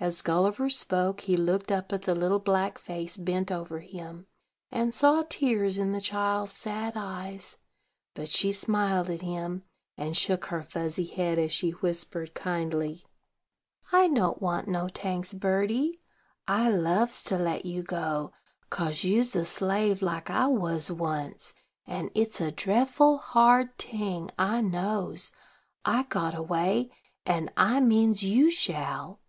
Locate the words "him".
3.80-4.26, 9.20-9.64